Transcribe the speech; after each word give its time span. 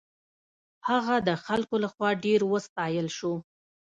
هغه 0.87 1.15
د 1.27 1.29
خلکو 1.45 1.75
له 1.83 1.89
خوا 1.93 2.09
ډېر 2.25 2.39
وستایل 2.51 3.07
شو. 3.17 3.33